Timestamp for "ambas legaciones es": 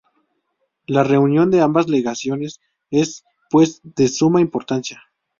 1.61-3.23